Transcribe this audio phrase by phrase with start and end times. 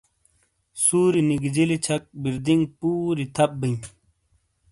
[0.83, 3.79] سُوری نیگیجیلی چھک بِیردینگ پُوری تھپ بئیں۔